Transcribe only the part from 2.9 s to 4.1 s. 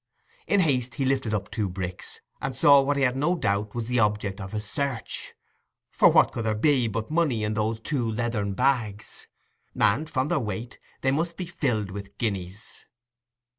he had no doubt was the